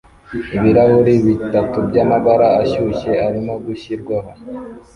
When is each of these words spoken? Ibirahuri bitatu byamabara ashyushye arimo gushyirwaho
Ibirahuri 0.57 1.13
bitatu 1.27 1.77
byamabara 1.87 2.47
ashyushye 2.61 3.11
arimo 3.27 3.53
gushyirwaho 3.65 4.31